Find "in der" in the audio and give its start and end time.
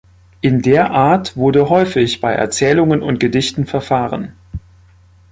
0.41-0.89